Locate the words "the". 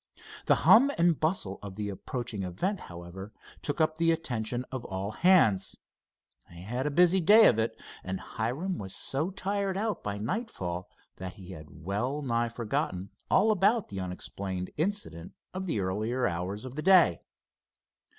0.47-0.55, 1.75-1.89, 3.97-4.11, 13.89-13.99, 15.67-15.79, 16.73-16.81